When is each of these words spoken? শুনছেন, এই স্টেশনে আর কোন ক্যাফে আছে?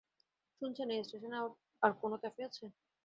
শুনছেন, 0.61 0.87
এই 0.91 1.03
স্টেশনে 1.03 1.37
আর 1.83 1.91
কোন 2.01 2.11
ক্যাফে 2.21 2.41
আছে? 2.43 2.65